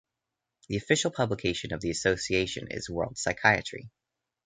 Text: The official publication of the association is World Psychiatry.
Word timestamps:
The 0.67 0.77
official 0.77 1.11
publication 1.11 1.73
of 1.73 1.81
the 1.81 1.91
association 1.91 2.69
is 2.71 2.89
World 2.89 3.19
Psychiatry. 3.19 3.91